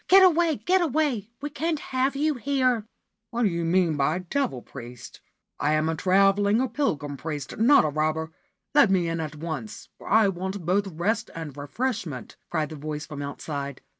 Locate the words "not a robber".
7.59-8.31